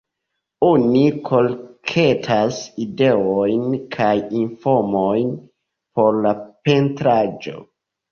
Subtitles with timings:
[0.67, 5.29] Oni kolektas ideojn kaj informojn
[6.01, 6.33] por la
[6.69, 7.55] pentraĵo.